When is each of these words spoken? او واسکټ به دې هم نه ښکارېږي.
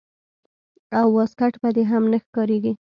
او 0.99 1.05
واسکټ 1.17 1.53
به 1.61 1.69
دې 1.75 1.83
هم 1.91 2.03
نه 2.11 2.17
ښکارېږي. 2.23 2.71